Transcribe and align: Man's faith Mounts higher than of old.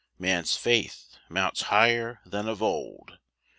Man's 0.17 0.57
faith 0.57 1.15
Mounts 1.29 1.61
higher 1.61 2.21
than 2.25 2.47
of 2.47 2.63
old. 2.63 3.19